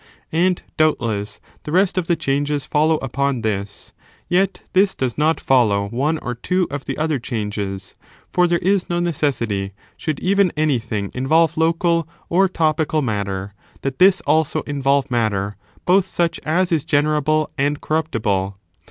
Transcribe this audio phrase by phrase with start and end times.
[0.31, 3.93] And, doubtless, the rest of the changes follow upon this;
[4.29, 7.93] yet this does not follow one or two of the other changes:
[8.33, 13.53] for there is no necessity, should even anything involve local or topical matter,
[13.83, 18.57] that this also involve matter, both such as is generable and corruptible.